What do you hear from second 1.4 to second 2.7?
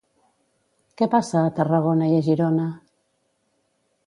a Tarragona i a Girona?